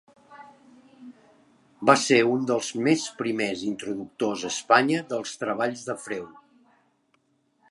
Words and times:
Va 1.89 1.95
ser 2.05 2.17
un 2.31 2.49
dels 2.53 2.71
més 2.89 3.05
primers 3.21 3.63
introductors 3.75 4.49
a 4.49 4.53
Espanya 4.59 5.07
dels 5.15 5.39
treballs 5.45 5.89
de 5.93 6.01
Freud. 6.07 6.39